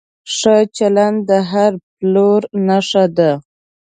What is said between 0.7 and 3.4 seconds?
چلند د هر پلور نښه ده.